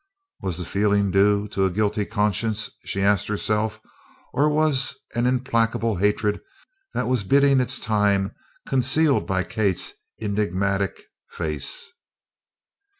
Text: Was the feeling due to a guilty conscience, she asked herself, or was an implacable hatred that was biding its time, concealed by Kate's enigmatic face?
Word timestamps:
Was 0.41 0.57
the 0.57 0.65
feeling 0.65 1.11
due 1.11 1.47
to 1.49 1.63
a 1.65 1.69
guilty 1.69 2.05
conscience, 2.07 2.71
she 2.83 3.03
asked 3.03 3.27
herself, 3.27 3.79
or 4.33 4.49
was 4.49 4.95
an 5.13 5.27
implacable 5.27 5.97
hatred 5.97 6.41
that 6.95 7.07
was 7.07 7.23
biding 7.23 7.61
its 7.61 7.79
time, 7.79 8.33
concealed 8.65 9.27
by 9.27 9.43
Kate's 9.43 9.93
enigmatic 10.19 10.99
face? 11.29 11.91